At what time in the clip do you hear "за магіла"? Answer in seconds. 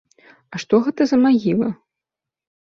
1.13-1.71